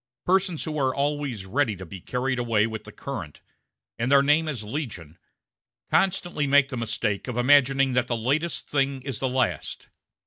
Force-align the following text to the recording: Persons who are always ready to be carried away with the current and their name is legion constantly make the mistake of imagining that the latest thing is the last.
Persons 0.25 0.63
who 0.63 0.79
are 0.79 0.95
always 0.95 1.45
ready 1.45 1.75
to 1.75 1.85
be 1.85 2.01
carried 2.01 2.39
away 2.39 2.65
with 2.65 2.85
the 2.85 2.91
current 2.91 3.41
and 3.99 4.11
their 4.11 4.23
name 4.23 4.47
is 4.47 4.63
legion 4.63 5.19
constantly 5.91 6.47
make 6.47 6.69
the 6.69 6.75
mistake 6.75 7.27
of 7.27 7.37
imagining 7.37 7.93
that 7.93 8.07
the 8.07 8.17
latest 8.17 8.67
thing 8.67 9.03
is 9.03 9.19
the 9.19 9.29
last. 9.29 9.89